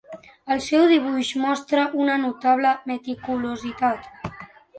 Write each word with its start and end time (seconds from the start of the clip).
El 0.53 0.61
seu 0.67 0.85
dibuix 0.91 1.29
mostra 1.41 1.83
una 2.05 2.15
notable 2.23 2.73
meticulositat. 2.93 4.11